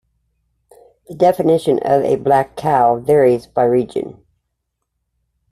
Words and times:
The 1.09 1.13
definition 1.13 1.77
of 1.85 2.01
a 2.03 2.15
black 2.15 2.55
cow 2.55 2.97
varies 2.97 3.45
by 3.45 3.65
region. 3.65 4.25